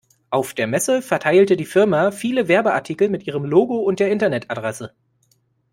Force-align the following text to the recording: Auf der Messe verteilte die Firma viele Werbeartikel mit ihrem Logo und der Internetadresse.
Auf 0.31 0.55
der 0.55 0.65
Messe 0.65 1.03
verteilte 1.03 1.55
die 1.55 1.63
Firma 1.65 2.09
viele 2.09 2.47
Werbeartikel 2.47 3.07
mit 3.07 3.27
ihrem 3.27 3.45
Logo 3.45 3.75
und 3.75 3.99
der 3.99 4.09
Internetadresse. 4.11 4.95